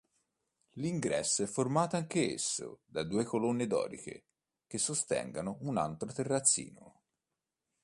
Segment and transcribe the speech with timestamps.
[0.77, 4.25] L'ingresso è formato anch'esso da due colonne doriche
[4.65, 7.01] che sostengono un altro terrazzino.